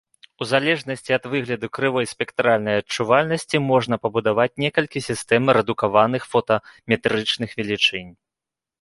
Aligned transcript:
У 0.43 0.45
залежнасці 0.51 1.11
ад 1.17 1.27
выгляду 1.33 1.69
крывой 1.79 2.05
спектральнай 2.13 2.75
адчувальнасці 2.83 3.57
можна 3.69 3.95
пабудаваць 4.07 4.57
некалькі 4.67 4.99
сістэм 5.11 5.43
рэдукаваных 5.59 6.23
фотаметрычных 6.35 7.49
велічынь. 7.63 8.11